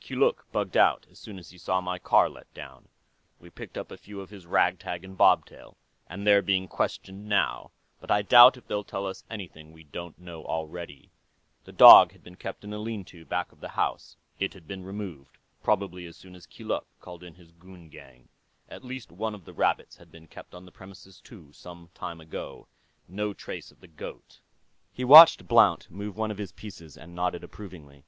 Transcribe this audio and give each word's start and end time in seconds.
"Keeluk 0.00 0.44
bugged 0.50 0.76
out 0.76 1.06
as 1.08 1.20
soon 1.20 1.38
as 1.38 1.50
he 1.50 1.56
saw 1.56 1.80
my 1.80 2.00
car 2.00 2.28
let 2.28 2.52
down. 2.52 2.88
We 3.38 3.48
picked 3.48 3.78
up 3.78 3.92
a 3.92 3.96
few 3.96 4.20
of 4.20 4.30
his 4.30 4.44
ragtag 4.44 5.04
and 5.04 5.16
bobtail, 5.16 5.76
and 6.08 6.26
they're 6.26 6.42
being 6.42 6.66
questioned 6.66 7.28
now, 7.28 7.70
but 8.00 8.10
I 8.10 8.22
doubt 8.22 8.56
if 8.56 8.66
they'll 8.66 8.82
tell 8.82 9.06
us 9.06 9.22
anything 9.30 9.70
we 9.70 9.84
don't 9.84 10.18
know 10.18 10.44
already. 10.44 11.12
The 11.62 11.70
dog 11.70 12.10
had 12.10 12.24
been 12.24 12.34
kept 12.34 12.64
in 12.64 12.72
a 12.72 12.78
lean 12.80 13.04
to 13.04 13.24
back 13.24 13.52
of 13.52 13.60
the 13.60 13.68
house; 13.68 14.16
it 14.40 14.52
had 14.52 14.66
been 14.66 14.82
removed, 14.84 15.38
probably 15.62 16.06
as 16.06 16.16
soon 16.16 16.34
as 16.34 16.44
Keeluk 16.48 16.84
called 17.00 17.22
in 17.22 17.34
his 17.36 17.52
goon 17.52 17.88
gang. 17.88 18.28
At 18.68 18.82
least 18.84 19.12
one 19.12 19.32
of 19.32 19.44
the 19.44 19.52
rabbits 19.54 19.98
had 19.98 20.10
been 20.10 20.26
kept 20.26 20.56
on 20.56 20.64
the 20.64 20.72
premises, 20.72 21.20
too, 21.20 21.52
some 21.52 21.90
time 21.94 22.20
ago. 22.20 22.66
No 23.06 23.32
trace 23.32 23.70
of 23.70 23.78
the 23.80 23.86
goat." 23.86 24.40
He 24.92 25.04
watched 25.04 25.46
Blount 25.46 25.88
move 25.88 26.16
one 26.16 26.32
of 26.32 26.38
his 26.38 26.50
pieces 26.50 26.96
and 26.96 27.14
nodded 27.14 27.44
approvingly. 27.44 28.02